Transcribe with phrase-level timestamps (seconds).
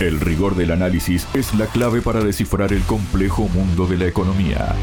[0.00, 4.74] El rigor del análisis es la clave para descifrar el complejo mundo de la economía.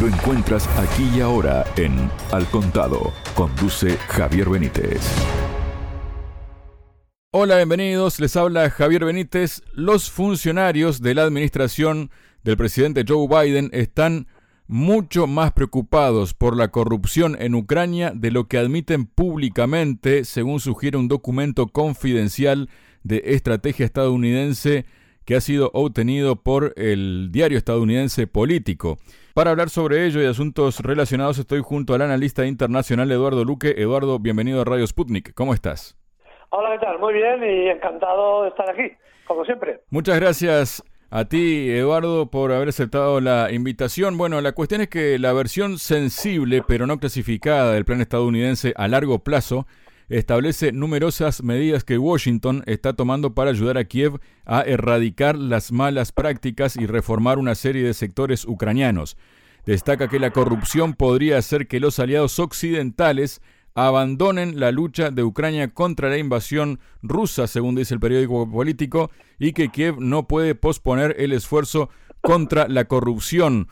[0.00, 3.12] Lo encuentras aquí y ahora en Al Contado.
[3.34, 5.00] Conduce Javier Benítez.
[7.32, 8.20] Hola, bienvenidos.
[8.20, 9.62] Les habla Javier Benítez.
[9.72, 12.12] Los funcionarios de la administración
[12.44, 14.28] del presidente Joe Biden están
[14.68, 20.98] mucho más preocupados por la corrupción en Ucrania de lo que admiten públicamente, según sugiere
[20.98, 22.70] un documento confidencial
[23.04, 24.84] de estrategia estadounidense
[25.24, 28.98] que ha sido obtenido por el diario estadounidense Político.
[29.34, 33.74] Para hablar sobre ello y asuntos relacionados estoy junto al analista internacional Eduardo Luque.
[33.78, 35.32] Eduardo, bienvenido a Radio Sputnik.
[35.34, 35.96] ¿Cómo estás?
[36.50, 36.98] Hola, ¿qué tal?
[36.98, 38.92] Muy bien y encantado de estar aquí,
[39.26, 39.80] como siempre.
[39.90, 44.18] Muchas gracias a ti, Eduardo, por haber aceptado la invitación.
[44.18, 48.88] Bueno, la cuestión es que la versión sensible pero no clasificada del plan estadounidense a
[48.88, 49.66] largo plazo
[50.08, 56.12] establece numerosas medidas que Washington está tomando para ayudar a Kiev a erradicar las malas
[56.12, 59.16] prácticas y reformar una serie de sectores ucranianos.
[59.66, 63.40] Destaca que la corrupción podría hacer que los aliados occidentales
[63.74, 69.52] abandonen la lucha de Ucrania contra la invasión rusa, según dice el periódico político, y
[69.52, 73.68] que Kiev no puede posponer el esfuerzo contra la corrupción.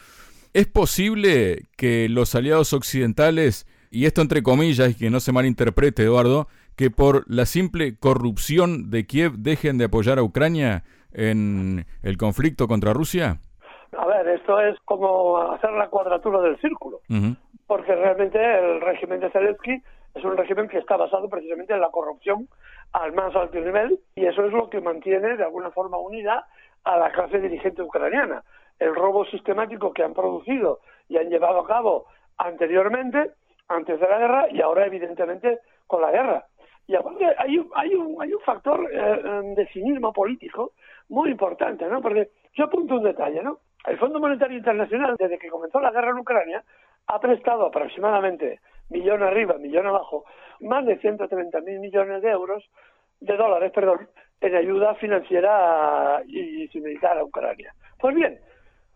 [0.53, 6.05] ¿Es posible que los aliados occidentales y esto entre comillas, y que no se malinterprete,
[6.05, 6.47] Eduardo,
[6.77, 12.69] que por la simple corrupción de Kiev dejen de apoyar a Ucrania en el conflicto
[12.69, 13.41] contra Rusia?
[13.97, 17.01] A ver, esto es como hacer la cuadratura del círculo,
[17.67, 19.83] porque realmente el régimen de Zelensky
[20.15, 22.49] es un régimen que está basado precisamente en la corrupción
[22.93, 26.47] al más alto nivel y eso es lo que mantiene de alguna forma unida
[26.85, 28.43] a la clase dirigente ucraniana.
[28.79, 32.07] El robo sistemático que han producido y han llevado a cabo
[32.39, 33.33] anteriormente
[33.71, 36.45] antes de la guerra y ahora evidentemente con la guerra.
[36.87, 40.73] Y aparte hay, hay, un, hay un factor eh, em, de cinismo político
[41.09, 42.03] muy importante, ¿no?
[42.03, 43.59] Porque yo apunto un detalle, ¿no?
[43.87, 46.65] El Fondo Monetario Internacional, desde que comenzó la guerra en Ucrania,
[47.07, 50.25] ha prestado aproximadamente, millón arriba, millón abajo,
[50.61, 52.69] más de 130 mil millones de euros,
[53.21, 54.09] de dólares, perdón,
[54.41, 57.73] en ayuda financiera y, y militar a Ucrania.
[57.99, 58.39] Pues bien,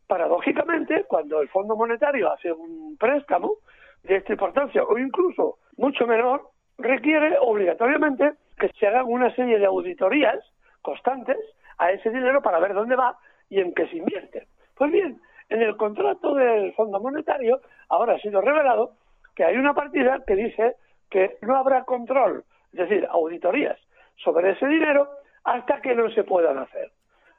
[0.07, 3.59] paradójicamente, cuando el Fondo Monetario hace un préstamo,
[4.05, 9.67] de esta importancia o incluso mucho menor, requiere obligatoriamente que se hagan una serie de
[9.67, 10.39] auditorías
[10.83, 11.39] constantes
[11.79, 14.47] a ese dinero para ver dónde va y en qué se invierte.
[14.77, 18.93] Pues bien, en el contrato del Fondo Monetario ahora ha sido revelado
[19.35, 20.77] que hay una partida que dice
[21.11, 23.79] que no habrá control, es decir, auditorías
[24.17, 25.09] sobre ese dinero
[25.45, 26.91] hasta que no se puedan hacer.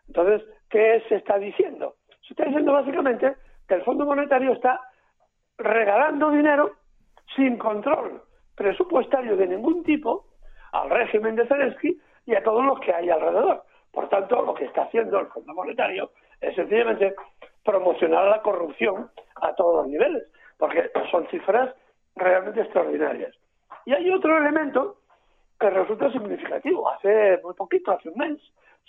[0.07, 1.95] Entonces, ¿qué se está diciendo?
[2.27, 3.35] Se está diciendo básicamente
[3.67, 4.79] que el Fondo Monetario está
[5.57, 6.71] regalando dinero
[7.35, 8.21] sin control
[8.55, 10.25] presupuestario de ningún tipo
[10.71, 13.63] al régimen de Zelensky y a todos los que hay alrededor.
[13.91, 16.11] Por tanto, lo que está haciendo el Fondo Monetario
[16.41, 17.15] es sencillamente
[17.63, 20.23] promocionar la corrupción a todos los niveles,
[20.57, 21.73] porque son cifras
[22.15, 23.33] realmente extraordinarias.
[23.85, 24.97] Y hay otro elemento
[25.59, 26.89] que resulta significativo.
[26.89, 28.37] Hace muy poquito, hace un mes,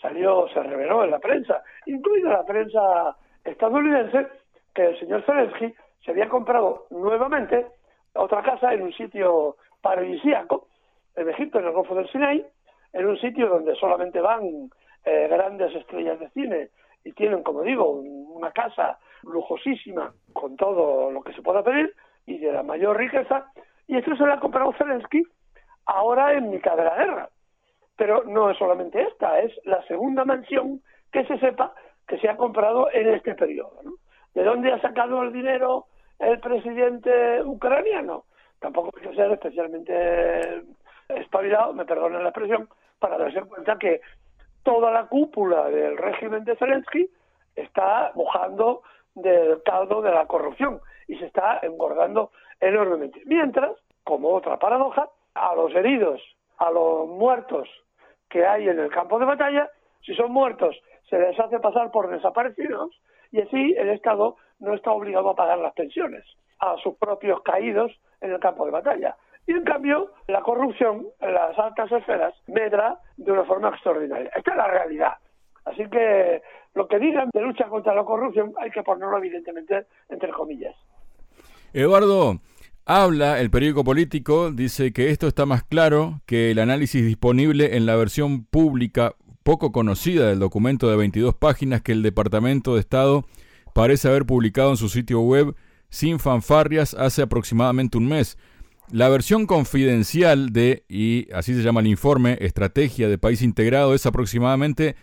[0.01, 4.27] salió, se reveló en la prensa, incluida la prensa estadounidense,
[4.75, 7.67] que el señor Zelensky se había comprado nuevamente
[8.15, 10.69] otra casa en un sitio paradisíaco,
[11.15, 12.45] en Egipto, en el Golfo del Sinai,
[12.93, 14.71] en un sitio donde solamente van
[15.05, 16.69] eh, grandes estrellas de cine
[17.05, 21.95] y tienen, como digo, una casa lujosísima con todo lo que se pueda pedir
[22.27, 23.47] y de la mayor riqueza,
[23.87, 25.23] y esto se lo ha comprado Zelensky
[25.87, 27.29] ahora en mitad de la guerra.
[27.97, 30.83] Pero no es solamente esta, es la segunda mansión
[31.13, 31.73] que se sepa
[32.07, 33.81] que se ha comprado en este periodo.
[34.37, 35.87] ¿De dónde ha sacado el dinero
[36.19, 38.25] el presidente ucraniano.
[38.61, 40.63] Tampoco que ser especialmente
[41.09, 44.03] espabilado, me perdonen la expresión, para darse cuenta que
[44.63, 47.09] toda la cúpula del régimen de Zelensky
[47.55, 48.83] está mojando
[49.15, 52.31] del caldo de la corrupción y se está engordando
[52.61, 53.23] enormemente.
[53.25, 53.73] Mientras,
[54.05, 56.21] como otra paradoja, a los heridos,
[56.59, 57.71] a los muertos
[58.29, 59.71] que hay en el campo de batalla,
[60.05, 60.77] si son muertos,
[61.09, 62.91] se les hace pasar por desaparecidos
[63.37, 66.25] y así el Estado no está obligado a pagar las pensiones
[66.59, 67.93] a sus propios caídos
[68.23, 69.15] en el campo de batalla.
[69.47, 74.31] Y en cambio, la corrupción en las altas esferas medra de una forma extraordinaria.
[74.35, 75.13] Esta es la realidad.
[75.67, 76.41] Así que
[76.75, 80.75] lo que digan de lucha contra la corrupción hay que ponerlo evidentemente entre comillas.
[81.75, 82.37] Eduardo,
[82.87, 87.85] habla el periódico político, dice que esto está más claro que el análisis disponible en
[87.85, 89.13] la versión pública
[89.47, 93.25] poco conocida del documento de 22 páginas que el Departamento de Estado
[93.75, 95.55] parece haber publicado en su sitio web
[95.89, 98.39] sin fanfarrias hace aproximadamente un mes.
[98.91, 104.05] La versión confidencial de, y así se llama el informe, Estrategia de País Integrado, es
[104.05, 104.97] aproximadamente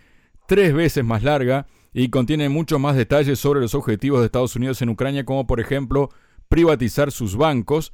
[0.46, 4.82] tres veces más larga y contiene muchos más detalles sobre los objetivos de Estados Unidos
[4.82, 6.10] en Ucrania, como por ejemplo
[6.50, 7.94] privatizar sus bancos,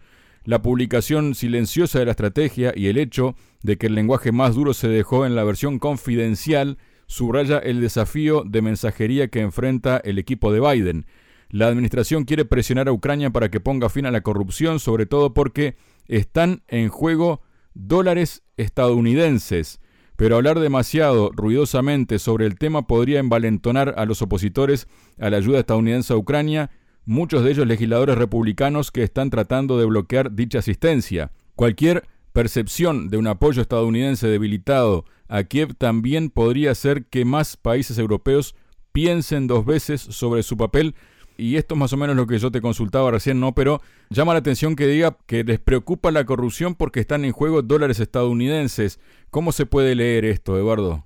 [0.49, 4.73] la publicación silenciosa de la estrategia y el hecho de que el lenguaje más duro
[4.73, 10.51] se dejó en la versión confidencial subraya el desafío de mensajería que enfrenta el equipo
[10.51, 11.05] de Biden.
[11.51, 15.35] La administración quiere presionar a Ucrania para que ponga fin a la corrupción, sobre todo
[15.35, 15.75] porque
[16.07, 17.43] están en juego
[17.75, 19.79] dólares estadounidenses.
[20.15, 24.87] Pero hablar demasiado ruidosamente sobre el tema podría envalentonar a los opositores
[25.19, 26.71] a la ayuda estadounidense a Ucrania,
[27.09, 31.31] muchos de ellos legisladores republicanos que están tratando de bloquear dicha asistencia.
[31.55, 32.03] Cualquier
[32.33, 38.55] percepción de un apoyo estadounidense debilitado a Kiev también podría hacer que más países europeos
[38.91, 40.93] piensen dos veces sobre su papel
[41.35, 43.53] y esto es más o menos lo que yo te consultaba recién, ¿no?
[43.53, 43.79] Pero
[44.09, 47.99] llama la atención que diga que les preocupa la corrupción porque están en juego dólares
[47.99, 48.99] estadounidenses.
[49.31, 51.05] ¿Cómo se puede leer esto, Eduardo?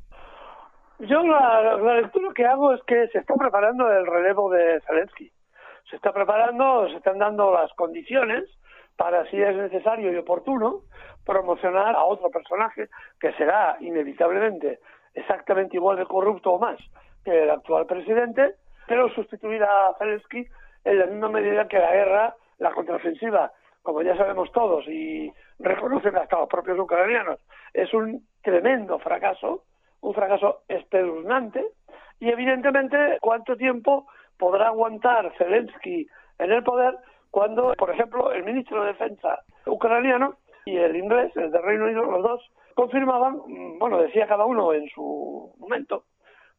[1.00, 5.32] Yo la, lectura que hago es que se está preparando el relevo de Zelensky.
[5.94, 8.46] Se está preparando, se están dando las condiciones
[8.98, 10.80] para, si es necesario y oportuno,
[11.24, 12.88] promocionar a otro personaje
[13.20, 14.80] que será inevitablemente
[15.14, 16.80] exactamente igual de corrupto o más
[17.24, 18.56] que el actual presidente,
[18.88, 20.48] pero sustituir a Zelensky
[20.84, 23.52] en la misma medida que la guerra, la contraofensiva,
[23.84, 27.40] como ya sabemos todos y reconocen hasta los propios ucranianos,
[27.72, 29.66] es un tremendo fracaso,
[30.02, 31.64] un fracaso espeluznante,
[32.20, 34.08] y evidentemente cuánto tiempo
[34.44, 36.06] podrá aguantar Zelensky
[36.38, 36.98] en el poder
[37.32, 40.36] cuando, por ejemplo, el ministro de Defensa ucraniano
[40.66, 43.40] y el inglés, el de Reino Unido, los dos, confirmaban,
[43.80, 46.04] bueno, decía cada uno en su momento,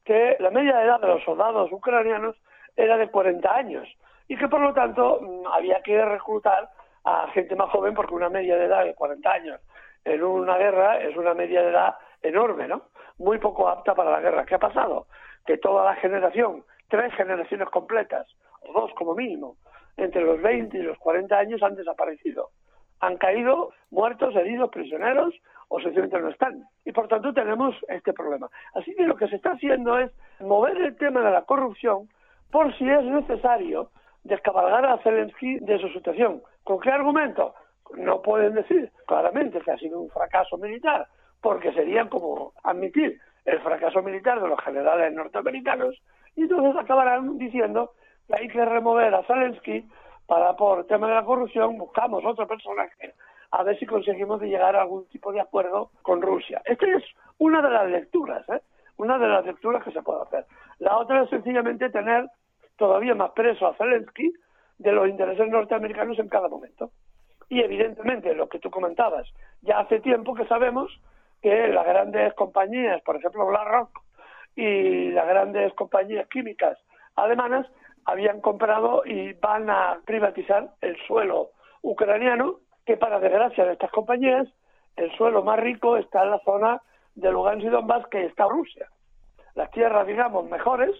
[0.02, 2.34] que la media edad de los soldados ucranianos
[2.74, 3.86] era de 40 años
[4.28, 6.70] y que por lo tanto mm, había que reclutar
[7.04, 9.60] a gente más joven porque una media de edad de 40 años
[10.06, 12.84] en una guerra es una media de edad enorme, ¿no?
[13.18, 14.46] Muy poco apta para la guerra.
[14.46, 15.06] ¿Qué ha pasado?
[15.44, 18.26] Que toda la generación, tres generaciones completas,
[18.62, 19.56] o dos como mínimo,
[19.96, 22.50] entre los 20 y los 40 años han desaparecido.
[23.00, 25.34] Han caído muertos, heridos, prisioneros
[25.68, 26.64] o sencillamente no están.
[26.84, 28.48] Y por tanto tenemos este problema.
[28.74, 30.10] Así que lo que se está haciendo es
[30.40, 32.08] mover el tema de la corrupción
[32.50, 33.90] por si es necesario
[34.22, 36.42] descabalgar a Zelensky de su situación.
[36.62, 37.54] ¿Con qué argumento?
[37.96, 41.06] No pueden decir claramente que ha sido un fracaso militar,
[41.40, 46.00] porque sería como admitir el fracaso militar de los generales norteamericanos,
[46.36, 47.92] y entonces acabarán diciendo
[48.26, 49.84] que hay que remover a Zelensky
[50.26, 53.14] para, por tema de la corrupción, buscamos otro personaje
[53.54, 56.60] a ver si conseguimos llegar a algún tipo de acuerdo con Rusia.
[56.64, 57.04] Esta es
[57.38, 58.60] una de las lecturas, ¿eh?
[58.96, 60.44] una de las lecturas que se puede hacer.
[60.80, 62.28] La otra es sencillamente tener
[62.76, 64.32] todavía más preso a Zelensky
[64.78, 66.90] de los intereses norteamericanos en cada momento.
[67.48, 69.28] Y evidentemente, lo que tú comentabas,
[69.62, 70.90] ya hace tiempo que sabemos
[71.40, 74.02] que las grandes compañías, por ejemplo BlackRock
[74.56, 76.78] y las grandes compañías químicas
[77.16, 77.66] alemanas,
[78.04, 81.50] habían comprado y van a privatizar el suelo
[81.82, 84.46] ucraniano que para desgracia de estas compañías,
[84.96, 86.82] el suelo más rico está en la zona
[87.14, 88.88] de Lugansk y Donbass, que está Rusia.
[89.54, 90.90] Las tierras, digamos, mejores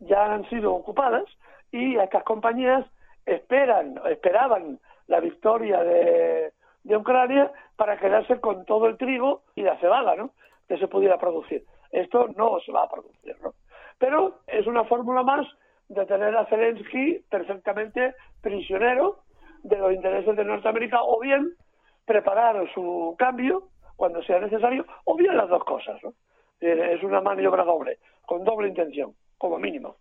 [0.00, 1.24] ya han sido ocupadas
[1.70, 2.86] y estas compañías
[3.26, 6.52] esperan, esperaban la victoria de,
[6.84, 10.30] de Ucrania para quedarse con todo el trigo y la cebada, ¿no?
[10.68, 11.64] Que se pudiera producir.
[11.92, 13.54] Esto no se va a producir, ¿no?
[13.98, 15.46] Pero es una fórmula más
[15.88, 19.20] de tener a Zelensky perfectamente prisionero
[19.62, 21.52] de los intereses de Norteamérica o bien
[22.04, 26.02] preparar su cambio cuando sea necesario o bien las dos cosas.
[26.02, 26.14] ¿no?
[26.60, 29.96] Es una maniobra doble, con doble intención, como mínimo.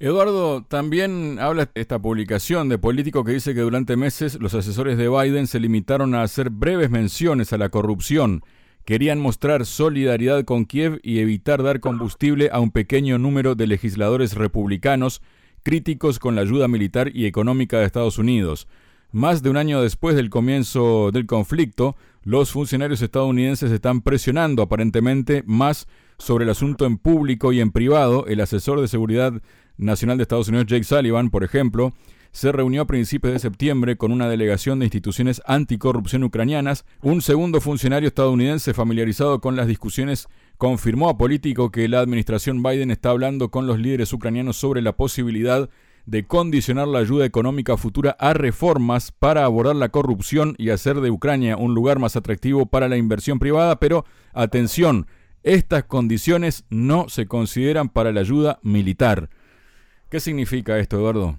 [0.00, 5.08] Eduardo, también habla esta publicación de Político que dice que durante meses los asesores de
[5.08, 8.42] Biden se limitaron a hacer breves menciones a la corrupción.
[8.88, 14.34] Querían mostrar solidaridad con Kiev y evitar dar combustible a un pequeño número de legisladores
[14.34, 15.20] republicanos
[15.62, 18.66] críticos con la ayuda militar y económica de Estados Unidos.
[19.12, 25.42] Más de un año después del comienzo del conflicto, los funcionarios estadounidenses están presionando aparentemente
[25.44, 28.26] más sobre el asunto en público y en privado.
[28.26, 29.34] El asesor de seguridad
[29.76, 31.92] nacional de Estados Unidos, Jake Sullivan, por ejemplo,
[32.32, 36.84] se reunió a principios de septiembre con una delegación de instituciones anticorrupción ucranianas.
[37.02, 42.90] Un segundo funcionario estadounidense familiarizado con las discusiones confirmó a Político que la administración Biden
[42.90, 45.68] está hablando con los líderes ucranianos sobre la posibilidad
[46.06, 51.10] de condicionar la ayuda económica futura a reformas para abordar la corrupción y hacer de
[51.10, 55.06] Ucrania un lugar más atractivo para la inversión privada, pero atención,
[55.42, 59.28] estas condiciones no se consideran para la ayuda militar.
[60.08, 61.36] ¿Qué significa esto, Eduardo?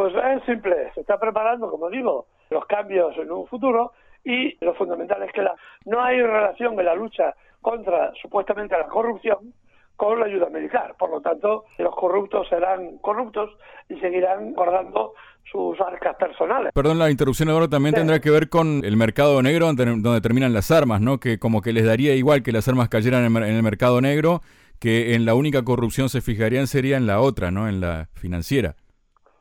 [0.00, 3.92] Pues es simple, se está preparando, como digo, los cambios en un futuro
[4.24, 5.54] y lo fundamental es que la,
[5.84, 9.52] no hay relación en la lucha contra supuestamente la corrupción
[9.96, 10.94] con la ayuda militar.
[10.98, 13.50] Por lo tanto, los corruptos serán corruptos
[13.90, 15.12] y seguirán guardando
[15.52, 16.72] sus arcas personales.
[16.72, 20.70] Perdón la interrupción, Eduardo, también tendrá que ver con el mercado negro donde, terminan las
[20.70, 21.20] armas, ¿no?
[21.20, 24.40] Que como que les daría igual que las armas cayeran en, el mercado negro,
[24.78, 27.68] que en la única corrupción se fijarían sería en la otra, ¿no?
[27.68, 28.76] En la financiera.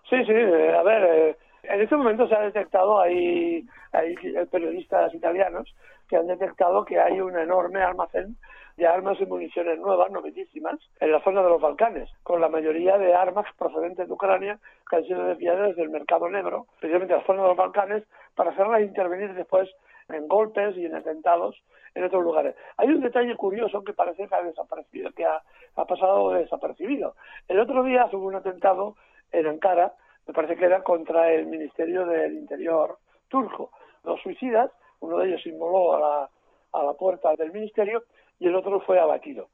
[0.10, 4.16] Sí, sí, eh, a ver, eh, en este momento se ha detectado, hay, hay
[4.52, 5.72] periodistas italianos
[6.08, 8.36] que han detectado que hay un enorme almacén
[8.76, 12.98] de armas y municiones nuevas, novísimas, en la zona de los Balcanes, con la mayoría
[12.98, 14.58] de armas procedentes de Ucrania
[14.90, 18.04] que han sido desviadas desde el mercado negro, especialmente la zona de los Balcanes,
[18.36, 19.70] para hacerlas intervenir después
[20.08, 21.62] en golpes y en atentados
[21.94, 22.56] en otros lugares.
[22.78, 25.42] Hay un detalle curioso que parece que ha desaparecido, que ha,
[25.76, 27.16] ha pasado desapercibido.
[27.48, 28.96] El otro día hubo un atentado
[29.32, 29.94] en Ankara,
[30.28, 33.72] me parece que era contra el Ministerio del Interior turco.
[34.04, 36.30] Los suicidas, uno de ellos inmoló a la,
[36.74, 38.04] a la puerta del ministerio
[38.40, 39.50] y el otro fue abatido.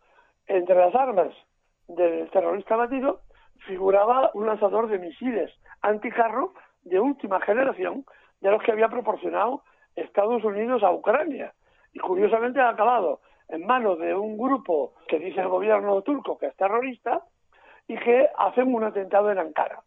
[0.48, 1.34] Entre las armas
[1.88, 3.22] del terrorista abatido
[3.68, 5.52] figuraba un lanzador de misiles
[5.82, 6.54] anticarro
[6.84, 8.06] de última generación
[8.42, 9.64] de los que había proporcionado
[9.96, 11.54] Estados Unidos a Ucrania.
[11.94, 16.48] Y curiosamente ha acabado en manos de un grupo que dice el gobierno turco que
[16.48, 17.24] es terrorista
[17.88, 19.82] y que hacen un atentado en Ankara.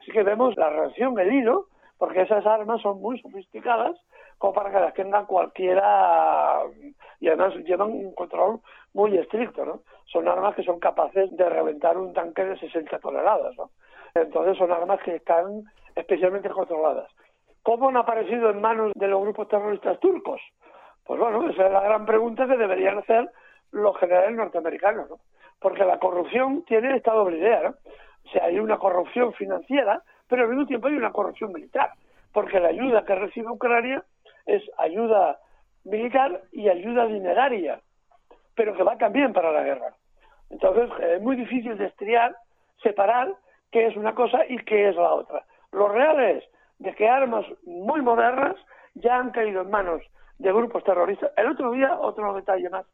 [0.00, 1.66] Así que vemos la reacción, el hilo,
[1.98, 3.96] porque esas armas son muy sofisticadas
[4.38, 6.62] como para que las tenga cualquiera
[7.20, 8.60] y además llevan un control
[8.94, 9.80] muy estricto, ¿no?
[10.06, 13.70] Son armas que son capaces de reventar un tanque de 60 toneladas, ¿no?
[14.14, 15.64] Entonces son armas que están
[15.96, 17.10] especialmente controladas.
[17.64, 20.40] ¿Cómo han aparecido en manos de los grupos terroristas turcos?
[21.04, 23.28] Pues bueno, esa es la gran pregunta que deberían hacer
[23.72, 25.18] los generales norteamericanos, ¿no?
[25.60, 27.74] Porque la corrupción tiene esta doble idea.
[28.24, 31.92] O sea, hay una corrupción financiera, pero al mismo tiempo hay una corrupción militar,
[32.32, 34.04] porque la ayuda que recibe Ucrania
[34.46, 35.38] es ayuda
[35.84, 37.80] militar y ayuda dineraria,
[38.54, 39.94] pero que va también para la guerra.
[40.50, 42.36] Entonces es muy difícil de estriar,
[42.82, 43.34] separar
[43.70, 45.44] qué es una cosa y qué es la otra.
[45.72, 46.44] Lo real es
[46.78, 48.56] de que armas muy modernas
[48.94, 50.02] ya han caído en manos
[50.38, 51.32] de grupos terroristas.
[51.36, 52.86] El otro día, otro detalle más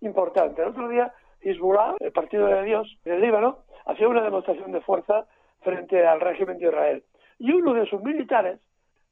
[0.00, 1.12] importante, el otro día
[1.42, 5.26] Hezbollah, el Partido de Dios del Líbano, hacía una demostración de fuerza
[5.60, 7.02] frente al régimen de Israel.
[7.38, 8.60] Y uno de sus militares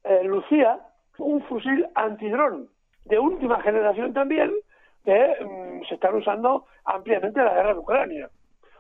[0.05, 0.79] eh, lucía
[1.19, 2.69] un fusil antidrón
[3.05, 4.53] de última generación también
[5.05, 8.31] que mm, se están usando ampliamente en la guerra de Ucrania.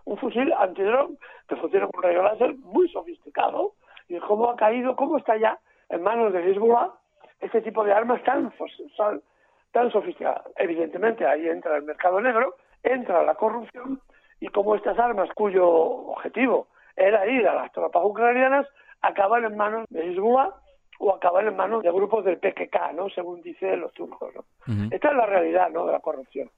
[0.04, 3.72] Un fusil antidrón que funciona con rayo láser muy sofisticado
[4.08, 6.90] y cómo ha caído, cómo está ya en manos de Hezbollah
[7.40, 8.52] este tipo de armas tan,
[9.72, 10.44] tan sofisticadas.
[10.56, 14.00] Evidentemente ahí entra el mercado negro, entra la corrupción
[14.40, 18.66] y cómo estas armas cuyo objetivo era ir a las tropas ucranianas
[19.02, 20.54] acaban en manos de Hezbollah
[20.98, 23.08] o acabar en manos de grupos del PKK, ¿no?
[23.10, 24.44] Según dicen los turcos, ¿no?
[24.90, 25.86] Esta es la realidad, ¿no?
[25.86, 26.50] De la corrupción.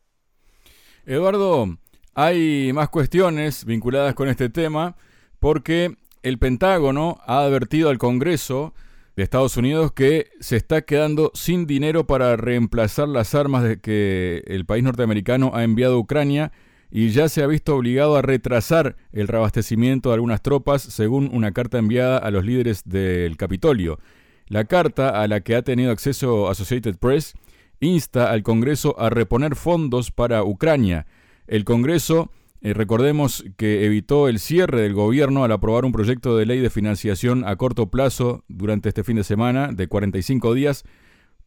[1.06, 1.66] Eduardo,
[2.14, 4.96] hay más cuestiones vinculadas con este tema
[5.38, 8.74] porque el Pentágono ha advertido al Congreso
[9.16, 14.42] de Estados Unidos que se está quedando sin dinero para reemplazar las armas de que
[14.46, 16.52] el país norteamericano ha enviado a Ucrania
[16.90, 21.52] y ya se ha visto obligado a retrasar el reabastecimiento de algunas tropas según una
[21.52, 23.98] carta enviada a los líderes del Capitolio.
[24.46, 27.34] La carta a la que ha tenido acceso Associated Press
[27.80, 31.06] insta al Congreso a reponer fondos para Ucrania.
[31.46, 32.30] El Congreso,
[32.62, 36.70] eh, recordemos que evitó el cierre del gobierno al aprobar un proyecto de ley de
[36.70, 40.84] financiación a corto plazo durante este fin de semana de 45 días,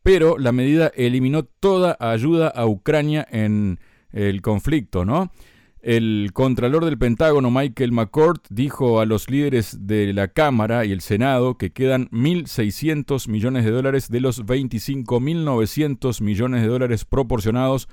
[0.04, 3.80] pero la medida eliminó toda ayuda a Ucrania en
[4.12, 5.32] el conflicto, ¿no?
[5.82, 11.00] El contralor del Pentágono, Michael McCord, dijo a los líderes de la Cámara y el
[11.00, 17.88] Senado que quedan 1.600 millones de dólares de los 25.900 millones de dólares proporcionados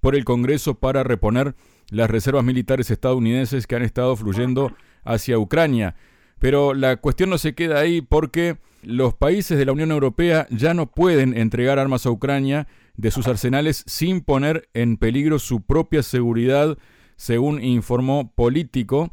[0.00, 1.54] por el Congreso para reponer
[1.90, 4.72] las reservas militares estadounidenses que han estado fluyendo
[5.04, 5.94] hacia Ucrania.
[6.38, 10.74] Pero la cuestión no se queda ahí porque los países de la Unión Europea ya
[10.74, 16.02] no pueden entregar armas a Ucrania de sus arsenales sin poner en peligro su propia
[16.02, 16.78] seguridad
[17.16, 19.12] según informó Político,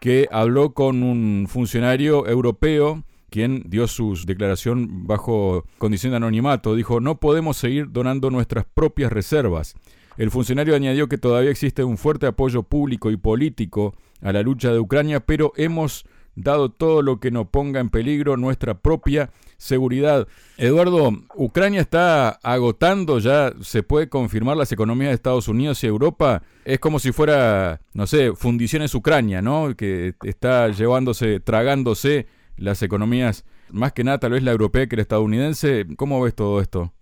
[0.00, 6.76] que habló con un funcionario europeo quien dio su declaración bajo condición de anonimato.
[6.76, 9.74] Dijo, no podemos seguir donando nuestras propias reservas.
[10.16, 14.72] El funcionario añadió que todavía existe un fuerte apoyo público y político a la lucha
[14.72, 16.04] de Ucrania, pero hemos
[16.34, 20.26] dado todo lo que no ponga en peligro nuestra propia seguridad.
[20.56, 26.42] Eduardo, Ucrania está agotando ya, se puede confirmar las economías de Estados Unidos y Europa.
[26.64, 29.74] Es como si fuera, no sé, fundiciones Ucrania, ¿no?
[29.76, 32.26] Que está llevándose, tragándose
[32.56, 35.86] las economías, más que nada tal vez la europea que la estadounidense.
[35.96, 36.92] ¿Cómo ves todo esto?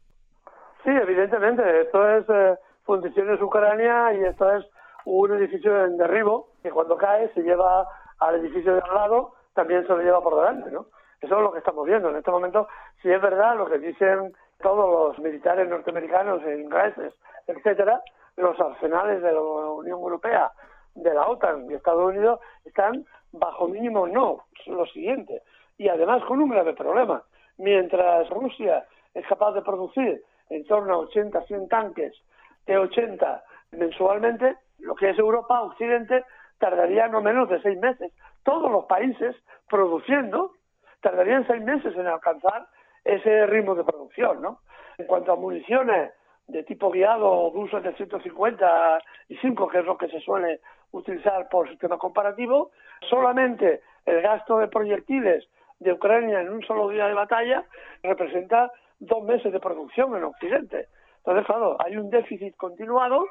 [0.84, 2.54] Sí, evidentemente, esto es eh,
[2.90, 4.66] fundiciones Ucrania y esto es
[5.04, 7.86] un edificio en derribo que cuando cae se lleva
[8.18, 10.86] al edificio de al lado, también se lo lleva por delante, ¿no?
[11.20, 12.66] Eso es lo que estamos viendo en este momento.
[13.00, 17.14] Si es verdad lo que dicen todos los militares norteamericanos e ingleses,
[17.46, 18.02] etcétera,
[18.34, 20.50] los arsenales de la Unión Europea,
[20.96, 25.42] de la OTAN y Estados Unidos están bajo mínimo no, lo siguiente.
[25.78, 27.22] Y además con un grave problema.
[27.56, 32.20] Mientras Rusia es capaz de producir en torno a 80, 100 tanques
[32.66, 36.24] T-80 mensualmente, lo que es Europa, Occidente,
[36.58, 38.12] tardaría no menos de seis meses.
[38.42, 39.36] Todos los países
[39.68, 40.52] produciendo
[41.00, 42.66] tardarían seis meses en alcanzar
[43.04, 44.60] ese ritmo de producción, ¿no?
[44.98, 46.12] En cuanto a municiones
[46.46, 50.60] de tipo guiado de uso de 155, que es lo que se suele
[50.92, 52.72] utilizar por sistema comparativo,
[53.08, 55.48] solamente el gasto de proyectiles
[55.78, 57.64] de Ucrania en un solo día de batalla
[58.02, 60.88] representa dos meses de producción en Occidente.
[61.24, 63.26] Entonces, claro, hay un déficit continuado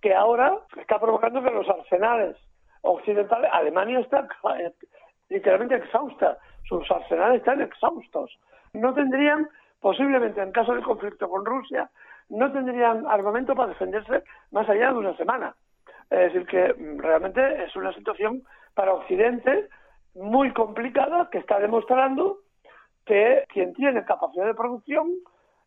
[0.00, 2.36] que ahora está provocando que los arsenales
[2.82, 4.28] occidentales, Alemania está
[4.58, 4.72] eh,
[5.28, 8.38] literalmente exhausta, sus arsenales están exhaustos.
[8.72, 9.48] No tendrían,
[9.80, 11.90] posiblemente en caso de conflicto con Rusia,
[12.28, 15.54] no tendrían armamento para defenderse más allá de una semana.
[16.10, 18.42] Es decir, que mm, realmente es una situación
[18.74, 19.68] para Occidente
[20.14, 22.38] muy complicada que está demostrando
[23.06, 25.08] que quien tiene capacidad de producción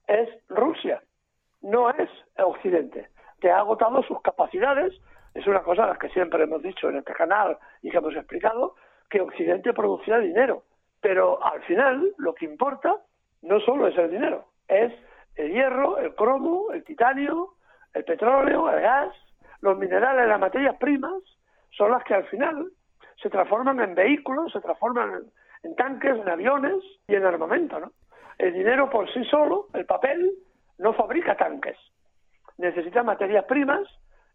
[0.07, 1.01] es Rusia,
[1.61, 4.93] no es Occidente, que ha agotado sus capacidades.
[5.33, 8.75] Es una cosa que siempre hemos dicho en este canal y que hemos explicado,
[9.09, 10.63] que Occidente producía dinero.
[11.01, 12.97] Pero al final lo que importa
[13.41, 14.93] no solo es el dinero, es
[15.35, 17.55] el hierro, el cromo, el titanio,
[17.93, 19.13] el petróleo, el gas,
[19.61, 21.21] los minerales, las materias primas,
[21.71, 22.67] son las que al final
[23.21, 25.23] se transforman en vehículos, se transforman
[25.63, 27.91] en, tanques, en aviones y en armamento, ¿no?
[28.37, 30.31] El dinero por sí solo, el papel,
[30.77, 31.77] no fabrica tanques.
[32.57, 33.87] Necesita materias primas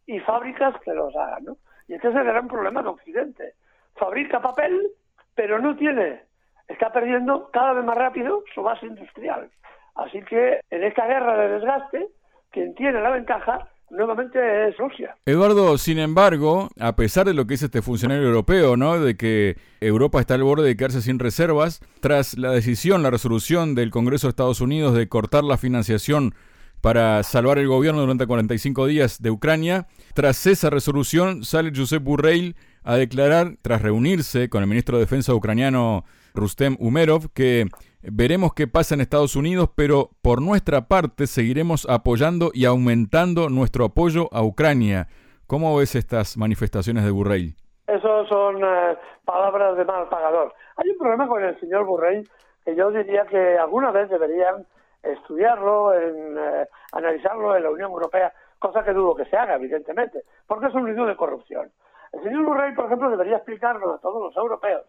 [0.06, 1.56] y fábricas que los hagan, ¿no?
[1.88, 3.54] Y este es el gran problema de Occidente.
[3.94, 4.90] Fabrica papel,
[5.34, 6.22] pero no tiene,
[6.68, 9.50] está perdiendo cada vez más rápido su base industrial.
[9.94, 12.08] Así que en esta guerra de desgaste,
[12.50, 15.16] quien tiene la ventaja nuevamente es Rusia.
[15.26, 19.00] Eduardo, sin embargo, a pesar de lo que dice este funcionario europeo, ¿no?
[19.00, 23.74] De que Europa está al borde de quedarse sin reservas, tras la decisión, la resolución
[23.74, 26.34] del Congreso de Estados Unidos de cortar la financiación
[26.80, 32.54] para salvar el gobierno durante 45 días de Ucrania, tras esa resolución sale Josep Burrell
[32.84, 37.66] a declarar, tras reunirse con el ministro de Defensa ucraniano Rustem Umerov, que
[38.08, 43.86] Veremos qué pasa en Estados Unidos, pero por nuestra parte seguiremos apoyando y aumentando nuestro
[43.86, 45.08] apoyo a Ucrania.
[45.48, 47.56] ¿Cómo ves estas manifestaciones de Burrell?
[47.88, 50.54] Eso son eh, palabras de mal pagador.
[50.76, 52.28] Hay un problema con el señor Burrell
[52.64, 54.64] que yo diría que alguna vez deberían
[55.02, 60.66] estudiarlo, eh, analizarlo en la Unión Europea, cosa que dudo que se haga, evidentemente, porque
[60.66, 61.72] es un lío de corrupción.
[62.12, 64.84] El señor Burrell, por ejemplo, debería explicarnos a todos los europeos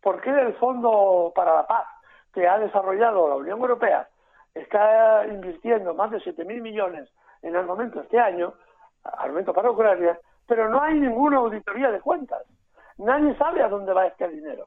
[0.00, 1.86] por qué el Fondo para la Paz,
[2.34, 4.08] que ha desarrollado la Unión Europea
[4.52, 7.08] está invirtiendo más de 7.000 millones
[7.42, 8.54] en armamento este año,
[9.04, 12.42] armamento para Ucrania, pero no hay ninguna auditoría de cuentas.
[12.98, 14.66] Nadie sabe a dónde va este dinero.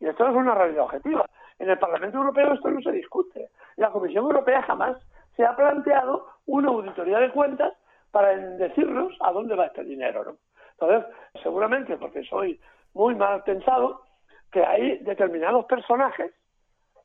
[0.00, 1.26] Y esto es una realidad objetiva.
[1.58, 3.50] En el Parlamento Europeo esto no se discute.
[3.76, 4.96] La Comisión Europea jamás
[5.36, 7.72] se ha planteado una auditoría de cuentas
[8.10, 10.24] para decirnos a dónde va este dinero.
[10.24, 10.36] ¿no?
[10.72, 12.60] Entonces, seguramente, porque soy
[12.94, 14.02] muy mal pensado,
[14.50, 16.32] que hay determinados personajes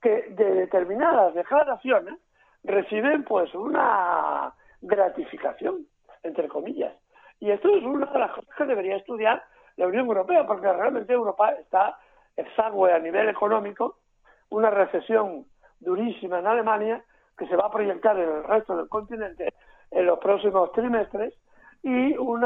[0.01, 2.15] que de determinadas declaraciones
[2.63, 5.85] reciben pues una gratificación,
[6.23, 6.93] entre comillas.
[7.39, 9.43] Y esto es una de las cosas que debería estudiar
[9.77, 11.97] la Unión Europea, porque realmente Europa está
[12.35, 13.97] exangüe a nivel económico,
[14.49, 15.45] una recesión
[15.79, 17.03] durísima en Alemania
[17.37, 19.53] que se va a proyectar en el resto del continente
[19.91, 21.33] en los próximos trimestres
[21.81, 22.41] y un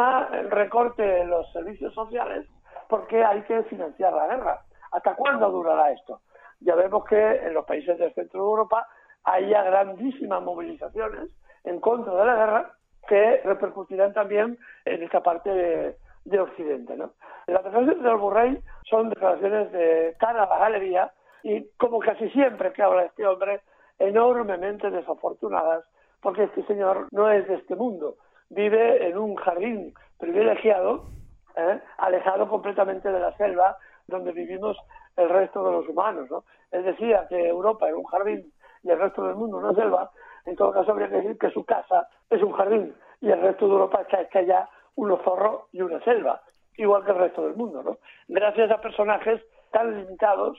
[0.50, 2.48] recorte en los servicios sociales
[2.88, 4.62] porque hay que financiar la guerra.
[4.92, 6.22] ¿Hasta cuándo durará esto?
[6.64, 8.88] Ya vemos que en los países del centro de Europa
[9.24, 11.30] hay ya grandísimas movilizaciones
[11.64, 12.74] en contra de la guerra
[13.08, 15.96] que repercutirán también en esta parte de,
[16.40, 16.96] Occidente.
[16.96, 17.12] ¿no?
[17.48, 21.12] Las declaraciones del Borrell son declaraciones de cara a la galería
[21.44, 23.60] y, como casi siempre que habla este hombre,
[24.00, 25.84] enormemente desafortunadas,
[26.22, 28.16] porque este señor no es de este mundo,
[28.50, 31.06] vive en un jardín privilegiado,
[31.58, 31.80] ¿eh?
[31.98, 34.78] alejado completamente de la selva donde vivimos
[35.18, 36.30] el resto de los humanos.
[36.30, 36.44] ¿no?
[36.72, 38.52] Él decía que Europa era un jardín
[38.84, 40.12] y el resto del mundo una selva,
[40.46, 43.66] en todo caso habría que decir que su casa es un jardín y el resto
[43.66, 46.42] de Europa es que haya unos zorros y una selva,
[46.76, 47.82] igual que el resto del mundo.
[47.84, 47.98] ¿no?
[48.28, 50.58] Gracias a personajes tan limitados,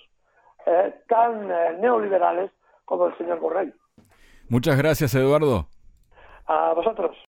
[0.67, 2.51] eh, tan eh, neoliberales
[2.85, 3.75] como el señor Borrell.
[4.49, 5.67] Muchas gracias, Eduardo.
[6.47, 7.17] A vosotros.